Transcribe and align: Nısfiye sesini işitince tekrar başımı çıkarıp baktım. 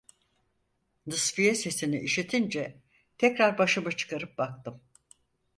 Nısfiye 1.07 1.55
sesini 1.55 1.99
işitince 1.99 2.77
tekrar 3.17 3.57
başımı 3.57 3.91
çıkarıp 3.91 4.37
baktım. 4.37 4.81